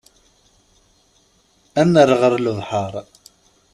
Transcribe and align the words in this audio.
Ad 1.81 1.87
nerr 1.91 2.11
ɣer 2.21 2.33
lebḥer. 2.45 2.93